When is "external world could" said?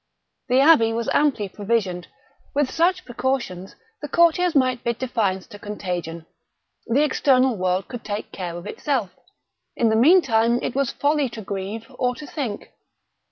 7.03-8.03